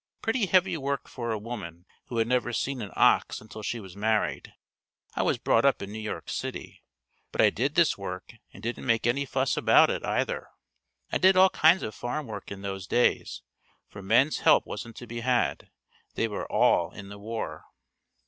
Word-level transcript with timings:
Pretty 0.23 0.47
heavy 0.47 0.75
work 0.77 1.07
for 1.07 1.31
a 1.31 1.37
woman 1.37 1.85
who 2.07 2.17
had 2.17 2.27
never 2.27 2.51
seen 2.53 2.81
an 2.81 2.89
ox 2.95 3.39
until 3.39 3.61
she 3.61 3.79
was 3.79 3.95
married. 3.95 4.51
I 5.13 5.21
was 5.21 5.37
brought 5.37 5.63
up 5.63 5.79
in 5.79 5.91
New 5.91 5.99
York 5.99 6.27
City, 6.27 6.81
but 7.31 7.39
I 7.39 7.51
did 7.51 7.75
this 7.75 7.99
work 7.99 8.33
and 8.51 8.63
didn't 8.63 8.87
make 8.87 9.05
any 9.05 9.25
fuss 9.27 9.57
about 9.57 9.91
it, 9.91 10.03
either. 10.03 10.47
I 11.11 11.19
did 11.19 11.37
all 11.37 11.51
kinds 11.51 11.83
of 11.83 11.93
farm 11.93 12.25
work 12.25 12.51
in 12.51 12.63
those 12.63 12.87
days 12.87 13.43
for 13.89 14.01
men's 14.01 14.39
help 14.39 14.65
wasn't 14.65 14.95
to 14.95 15.05
be 15.05 15.19
had, 15.19 15.69
they 16.15 16.27
were 16.27 16.51
all 16.51 16.89
in 16.91 17.09
the 17.09 17.19
war. 17.19 17.65